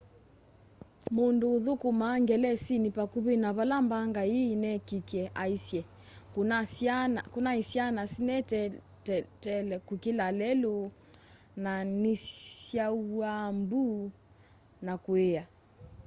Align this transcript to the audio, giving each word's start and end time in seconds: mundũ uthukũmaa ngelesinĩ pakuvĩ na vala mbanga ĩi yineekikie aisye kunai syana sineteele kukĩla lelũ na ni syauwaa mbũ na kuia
mundũ 1.15 1.47
uthukũmaa 1.57 2.17
ngelesinĩ 2.23 2.89
pakuvĩ 2.97 3.33
na 3.43 3.49
vala 3.57 3.75
mbanga 3.85 4.21
ĩi 4.33 4.41
yineekikie 4.51 5.23
aisye 5.43 5.81
kunai 7.33 7.61
syana 7.71 8.01
sineteele 9.03 9.75
kukĩla 9.87 10.27
lelũ 10.39 10.75
na 11.63 11.73
ni 12.01 12.13
syauwaa 12.67 13.47
mbũ 13.59 13.83
na 14.85 14.93
kuia 15.05 15.43